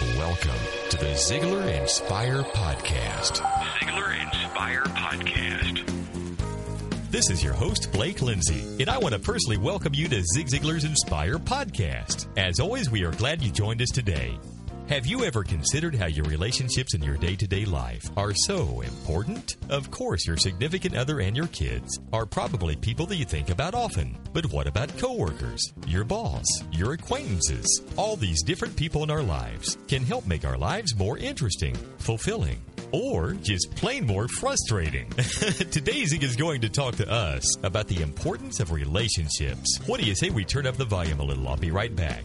[0.00, 0.50] Welcome
[0.90, 3.40] to the Ziglar Inspire Podcast.
[3.78, 7.10] Ziglar Inspire Podcast.
[7.10, 10.48] This is your host, Blake Lindsay, and I want to personally welcome you to Zig
[10.48, 12.26] Ziglar's Inspire Podcast.
[12.36, 14.36] As always, we are glad you joined us today.
[14.90, 18.82] Have you ever considered how your relationships in your day to day life are so
[18.82, 19.56] important?
[19.70, 23.74] Of course, your significant other and your kids are probably people that you think about
[23.74, 24.18] often.
[24.34, 27.80] But what about coworkers, your boss, your acquaintances?
[27.96, 32.60] All these different people in our lives can help make our lives more interesting, fulfilling,
[32.92, 35.08] or just plain more frustrating.
[35.70, 39.78] Today, Zig is going to talk to us about the importance of relationships.
[39.86, 41.48] What do you say we turn up the volume a little?
[41.48, 42.24] I'll be right back.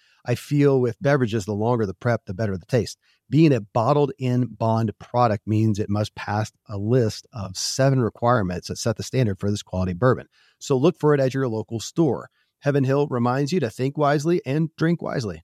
[0.25, 2.97] I feel with beverages, the longer the prep, the better the taste.
[3.29, 8.67] Being a bottled in bond product means it must pass a list of seven requirements
[8.67, 10.27] that set the standard for this quality bourbon.
[10.59, 12.29] So look for it at your local store.
[12.59, 15.43] Heaven Hill reminds you to think wisely and drink wisely.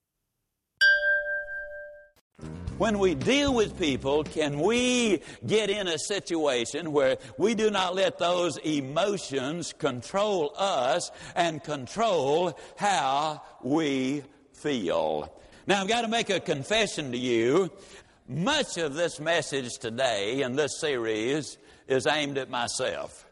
[2.78, 7.96] When we deal with people, can we get in a situation where we do not
[7.96, 14.22] let those emotions control us and control how we
[14.58, 15.34] feel?
[15.66, 17.72] Now, I've got to make a confession to you.
[18.28, 23.26] Much of this message today in this series is aimed at myself.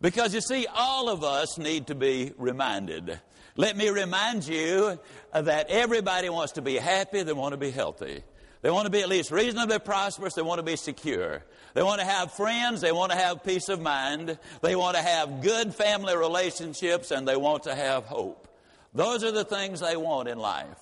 [0.00, 3.20] Because you see, all of us need to be reminded.
[3.56, 4.98] Let me remind you
[5.32, 8.22] that everybody wants to be happy, they want to be healthy.
[8.60, 10.34] They want to be at least reasonably prosperous.
[10.34, 11.44] They want to be secure.
[11.74, 12.80] They want to have friends.
[12.80, 14.36] They want to have peace of mind.
[14.62, 18.47] They want to have good family relationships and they want to have hope.
[18.98, 20.76] Those are the things they want in life.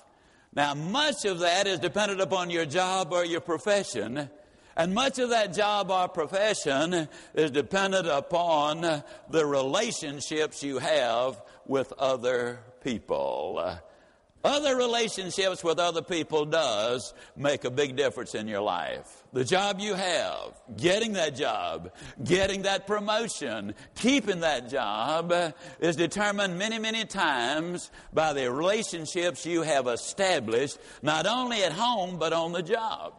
[0.51, 4.31] Now, much of that is dependent upon your job or your profession.
[4.75, 11.93] And much of that job or profession is dependent upon the relationships you have with
[11.99, 13.77] other people.
[14.43, 19.23] Other relationships with other people does make a big difference in your life.
[19.33, 21.91] The job you have, getting that job,
[22.23, 25.33] getting that promotion, keeping that job
[25.79, 32.17] is determined many, many times by the relationships you have established, not only at home,
[32.17, 33.13] but on the job.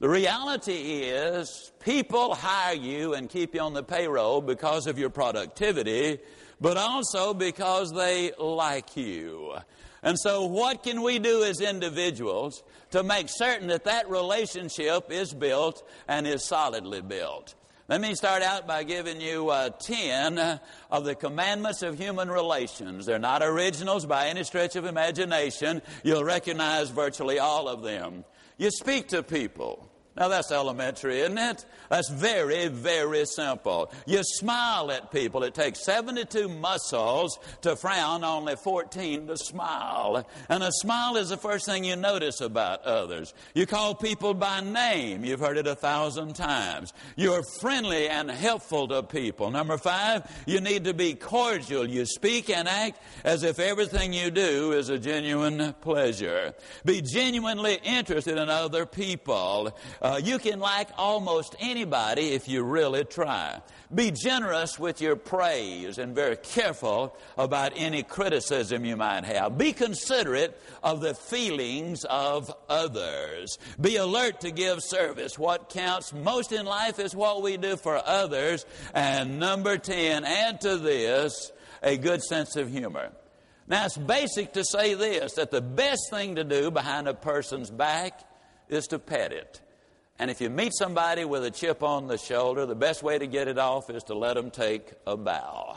[0.00, 5.10] The reality is, people hire you and keep you on the payroll because of your
[5.10, 6.18] productivity,
[6.60, 9.54] but also because they like you.
[10.04, 15.32] And so, what can we do as individuals to make certain that that relationship is
[15.32, 17.54] built and is solidly built?
[17.88, 20.60] Let me start out by giving you uh, 10
[20.90, 23.06] of the commandments of human relations.
[23.06, 25.80] They're not originals by any stretch of imagination.
[26.02, 28.24] You'll recognize virtually all of them.
[28.58, 29.90] You speak to people.
[30.16, 31.64] Now that's elementary, isn't it?
[31.88, 33.92] That's very, very simple.
[34.06, 35.42] You smile at people.
[35.42, 40.24] It takes 72 muscles to frown, only 14 to smile.
[40.48, 43.34] And a smile is the first thing you notice about others.
[43.54, 45.24] You call people by name.
[45.24, 46.92] You've heard it a thousand times.
[47.16, 49.50] You're friendly and helpful to people.
[49.50, 51.88] Number five, you need to be cordial.
[51.88, 56.54] You speak and act as if everything you do is a genuine pleasure.
[56.84, 59.76] Be genuinely interested in other people.
[60.04, 63.58] Uh, you can like almost anybody if you really try.
[63.94, 69.56] Be generous with your praise and very careful about any criticism you might have.
[69.56, 73.56] Be considerate of the feelings of others.
[73.80, 75.38] Be alert to give service.
[75.38, 78.66] What counts most in life is what we do for others.
[78.92, 81.50] And number 10, add to this
[81.82, 83.10] a good sense of humor.
[83.66, 87.70] Now, it's basic to say this that the best thing to do behind a person's
[87.70, 88.20] back
[88.68, 89.62] is to pet it.
[90.18, 93.26] And if you meet somebody with a chip on the shoulder, the best way to
[93.26, 95.76] get it off is to let them take a bow.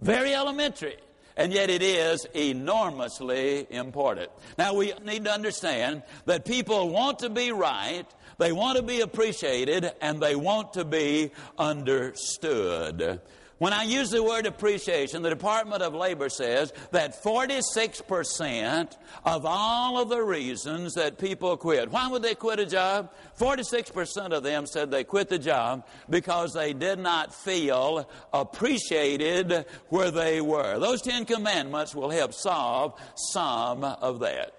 [0.00, 0.96] Very elementary.
[1.36, 4.30] And yet it is enormously important.
[4.56, 8.06] Now we need to understand that people want to be right,
[8.38, 13.20] they want to be appreciated, and they want to be understood.
[13.58, 20.00] When I use the word appreciation, the Department of Labor says that 46% of all
[20.00, 21.92] of the reasons that people quit.
[21.92, 23.12] Why would they quit a job?
[23.38, 30.10] 46% of them said they quit the job because they did not feel appreciated where
[30.10, 30.80] they were.
[30.80, 34.52] Those Ten Commandments will help solve some of that.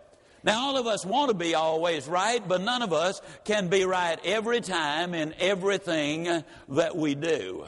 [0.46, 3.84] Now, all of us want to be always right, but none of us can be
[3.84, 7.66] right every time in everything that we do.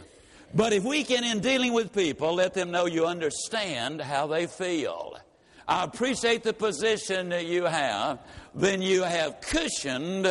[0.53, 4.47] But if we can, in dealing with people, let them know you understand how they
[4.47, 5.17] feel.
[5.67, 8.19] I appreciate the position that you have,
[8.55, 10.23] then you have cushioned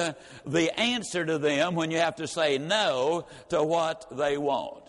[0.47, 4.85] the answer to them when you have to say no to what they want.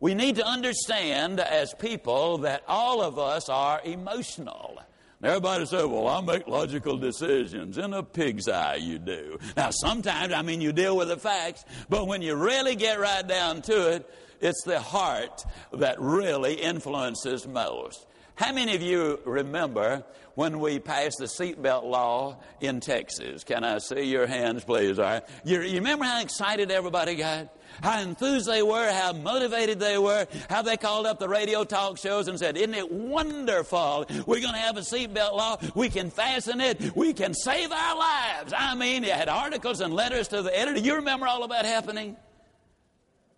[0.00, 4.80] We need to understand as people that all of us are emotional.
[5.24, 7.78] Everybody says, well, I make logical decisions.
[7.78, 9.38] In a pig's eye, you do.
[9.56, 13.26] Now, sometimes, I mean, you deal with the facts, but when you really get right
[13.26, 14.08] down to it,
[14.40, 18.06] it's the heart that really influences most.
[18.36, 20.04] How many of you remember
[20.34, 23.44] when we passed the seatbelt law in Texas?
[23.44, 24.98] Can I see your hands, please?
[24.98, 25.22] All right.
[25.44, 27.48] You, remember how excited everybody got?
[27.80, 31.98] How enthused they were, how motivated they were, how they called up the radio talk
[31.98, 34.06] shows and said, Isn't it wonderful?
[34.26, 35.58] We're going to have a seatbelt law.
[35.76, 36.96] We can fasten it.
[36.96, 38.52] We can save our lives.
[38.56, 40.80] I mean, you had articles and letters to the editor.
[40.80, 42.16] You remember all of that happening?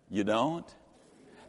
[0.09, 0.65] You don't?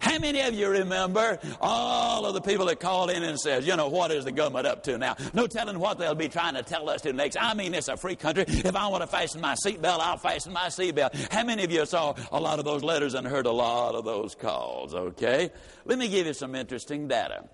[0.00, 3.76] How many of you remember all of the people that called in and says, you
[3.76, 5.16] know, what is the government up to now?
[5.34, 7.36] No telling what they'll be trying to tell us to next.
[7.40, 8.44] I mean, it's a free country.
[8.46, 11.32] If I want to fasten my seatbelt, I'll fasten my seatbelt.
[11.32, 14.04] How many of you saw a lot of those letters and heard a lot of
[14.04, 14.94] those calls?
[14.94, 15.50] Okay.
[15.84, 17.44] Let me give you some interesting data.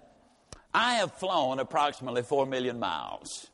[0.72, 3.48] I have flown approximately four million miles.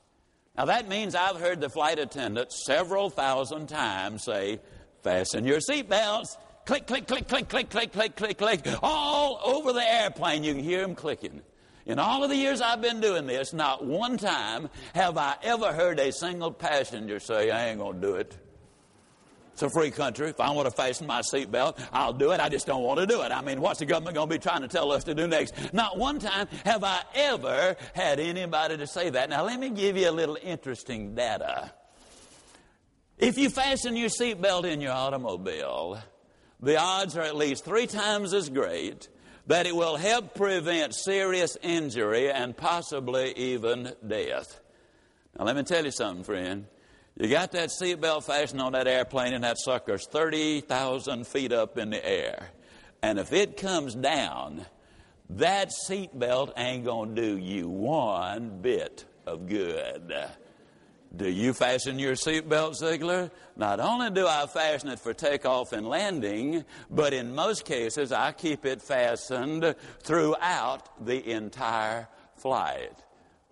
[0.56, 4.60] Now that means I've heard the flight attendant several thousand times say,
[5.02, 6.36] fasten your seatbelts
[6.70, 10.44] click, click, click, click, click, click, click, click, click, all over the airplane.
[10.44, 11.42] You can hear them clicking.
[11.84, 15.72] In all of the years I've been doing this, not one time have I ever
[15.72, 18.36] heard a single passenger say, I ain't going to do it.
[19.52, 20.28] It's a free country.
[20.28, 22.38] If I want to fasten my seatbelt, I'll do it.
[22.38, 23.32] I just don't want to do it.
[23.32, 25.74] I mean, what's the government going to be trying to tell us to do next?
[25.74, 29.28] Not one time have I ever had anybody to say that.
[29.28, 31.72] Now, let me give you a little interesting data.
[33.18, 36.00] If you fasten your seatbelt in your automobile,
[36.62, 39.08] the odds are at least three times as great
[39.46, 44.60] that it will help prevent serious injury and possibly even death.
[45.38, 46.66] Now, let me tell you something, friend.
[47.16, 51.90] You got that seatbelt fastened on that airplane, and that sucker's 30,000 feet up in
[51.90, 52.50] the air.
[53.02, 54.64] And if it comes down,
[55.30, 60.14] that seatbelt ain't going to do you one bit of good.
[61.14, 63.32] Do you fasten your seatbelt, Ziglar?
[63.56, 68.30] Not only do I fasten it for takeoff and landing, but in most cases I
[68.30, 72.94] keep it fastened throughout the entire flight.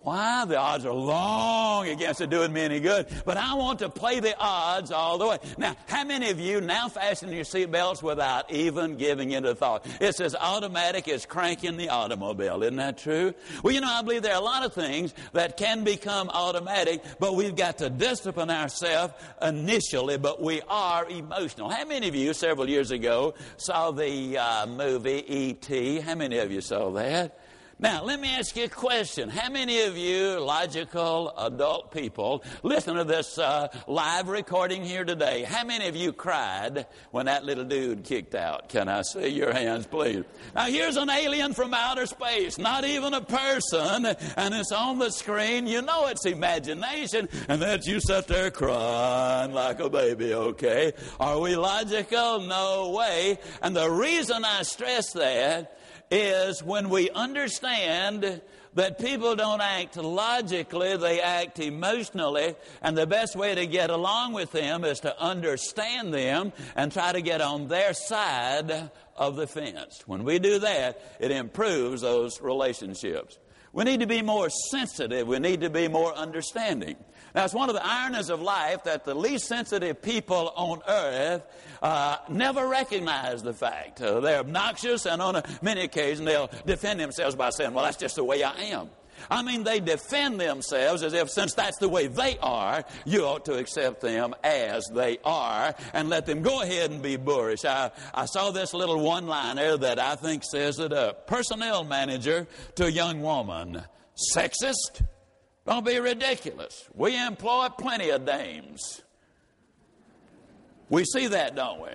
[0.02, 0.44] Why?
[0.44, 3.08] The odds are long against it doing me any good.
[3.24, 5.38] But I want to play the odds all the way.
[5.58, 9.84] Now, how many of you now fasten your seatbelts without even giving it a thought?
[10.00, 12.62] It's as automatic as cranking the automobile.
[12.62, 13.34] Isn't that true?
[13.62, 17.02] Well, you know, I believe there are a lot of things that can become automatic,
[17.18, 21.70] but we've got to discipline ourselves initially, but we are emotional.
[21.70, 26.00] How many of you several years ago saw the uh, movie E.T.?
[26.00, 27.36] How many of you saw that?
[27.80, 29.28] Now, let me ask you a question.
[29.28, 35.44] How many of you logical adult people listen to this uh, live recording here today?
[35.44, 38.68] How many of you cried when that little dude kicked out?
[38.68, 40.24] Can I see your hands, please?
[40.56, 45.12] Now, here's an alien from outer space, not even a person, and it's on the
[45.12, 45.68] screen.
[45.68, 50.94] You know it's imagination, and that you sit there crying like a baby, okay?
[51.20, 52.40] Are we logical?
[52.40, 53.38] No way.
[53.62, 55.78] And the reason I stress that
[56.10, 58.40] is when we understand
[58.74, 64.32] that people don't act logically, they act emotionally, and the best way to get along
[64.32, 69.46] with them is to understand them and try to get on their side of the
[69.46, 70.02] fence.
[70.06, 73.38] When we do that, it improves those relationships.
[73.72, 75.28] We need to be more sensitive.
[75.28, 76.96] We need to be more understanding.
[77.34, 81.42] Now, it's one of the ironies of life that the least sensitive people on earth
[81.82, 84.00] uh, never recognize the fact.
[84.00, 88.16] Uh, they're obnoxious, and on many occasions they'll defend themselves by saying, Well, that's just
[88.16, 88.88] the way I am.
[89.30, 93.44] I mean, they defend themselves as if since that's the way they are, you ought
[93.46, 97.64] to accept them as they are and let them go ahead and be boorish.
[97.64, 101.26] I, I saw this little one liner that I think says it up.
[101.26, 102.46] Personnel manager
[102.76, 103.82] to a young woman.
[104.34, 105.02] Sexist?
[105.66, 106.88] Don't be ridiculous.
[106.94, 109.02] We employ plenty of dames.
[110.88, 111.88] We see that, don't we?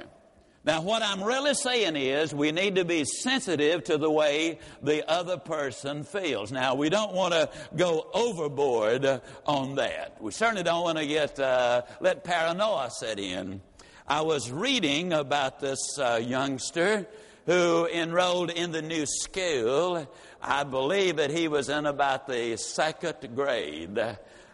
[0.65, 5.10] Now, what I'm really saying is we need to be sensitive to the way the
[5.12, 6.53] other person feels.
[6.53, 10.22] Now, we don't want to go overboard on that.
[10.22, 13.60] We certainly don't want to get uh, let paranoia set in.
[14.08, 17.08] I was reading about this uh, youngster
[17.46, 20.08] who enrolled in the new school.
[20.41, 24.00] I believe that he was in about the second grade.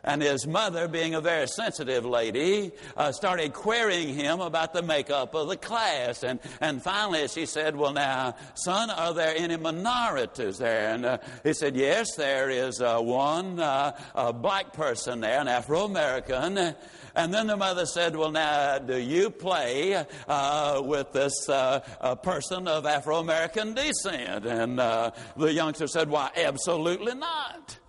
[0.04, 5.36] And his mother, being a very sensitive lady, uh, started querying him about the makeup
[5.36, 6.24] of the class.
[6.24, 10.94] And, and finally she said, Well, now, son, are there any minorities there?
[10.94, 15.86] And uh, he said, Yes, there is uh, one uh, black person there, an Afro
[15.86, 16.76] American.
[17.16, 22.68] And then the mother said, Well, now, do you play uh, with this uh, person
[22.68, 24.46] of Afro American descent?
[24.46, 27.80] And the youngster said, Why, absolutely not.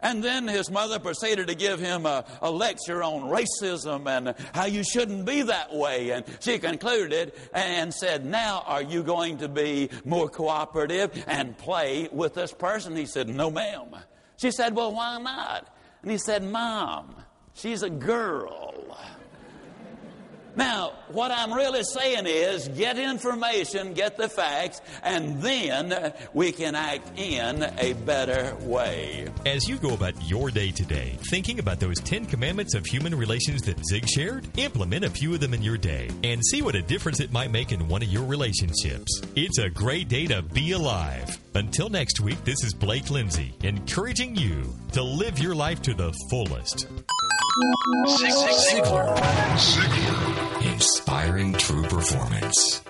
[0.00, 4.66] And then his mother proceeded to give him a, a, lecture on racism and how
[4.66, 6.10] you shouldn't be that way.
[6.10, 12.08] And she concluded and said, Now are you going to be more cooperative and play
[12.12, 12.94] with this person?
[12.94, 13.96] He said, No, ma'am.
[14.36, 15.74] She said, Well, why not?
[16.02, 17.16] And he said, Mom,
[17.54, 18.74] she's a girl.
[20.56, 26.74] Now, what I'm really saying is get information, get the facts, and then we can
[26.74, 29.28] act in a better way.
[29.44, 33.62] As you go about your day today, thinking about those 10 commandments of human relations
[33.62, 36.82] that Zig shared, implement a few of them in your day and see what a
[36.82, 39.20] difference it might make in one of your relationships.
[39.34, 41.36] It's a great day to be alive.
[41.54, 46.12] Until next week, this is Blake Lindsay, encouraging you to live your life to the
[46.30, 46.86] fullest.
[48.06, 49.16] Ziglar.
[49.56, 50.35] Ziglar.
[50.76, 52.82] Inspiring true performance.